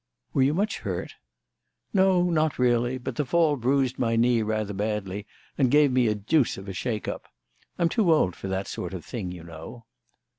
"Were 0.33 0.41
you 0.41 0.55
much 0.55 0.79
hurt?" 0.79 1.13
"No, 1.93 2.23
not 2.31 2.57
really; 2.57 2.97
but 2.97 3.17
the 3.17 3.23
fall 3.23 3.55
bruised 3.55 3.99
my 3.99 4.15
knee 4.15 4.41
rather 4.41 4.73
badly 4.73 5.27
and 5.59 5.69
gave 5.69 5.91
me 5.91 6.07
a 6.07 6.15
deuce 6.15 6.57
of 6.57 6.67
a 6.67 6.73
shake 6.73 7.07
up. 7.07 7.27
I'm 7.77 7.87
too 7.87 8.11
old 8.11 8.35
for 8.35 8.47
that 8.47 8.65
sort 8.65 8.95
of 8.95 9.05
thing, 9.05 9.31
you 9.31 9.43
know." 9.43 9.85